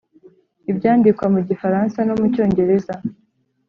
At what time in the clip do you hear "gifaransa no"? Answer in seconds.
1.49-2.13